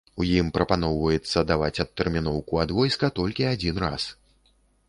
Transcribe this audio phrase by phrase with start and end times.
[0.23, 4.03] У ім прапаноўваецца даваць адтэрміноўку ад войска толькі адзін раз.